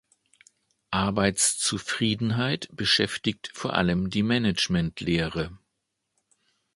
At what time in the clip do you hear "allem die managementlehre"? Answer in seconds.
3.75-5.55